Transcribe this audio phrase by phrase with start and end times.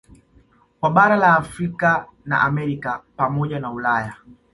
[0.79, 4.13] Kwa bara la Afrika na Amerika pamoja na Ulaya